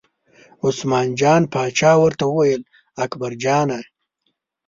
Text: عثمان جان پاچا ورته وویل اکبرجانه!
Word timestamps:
عثمان 0.65 1.07
جان 1.19 1.41
پاچا 1.53 1.91
ورته 2.01 2.23
وویل 2.27 2.61
اکبرجانه! 3.03 3.79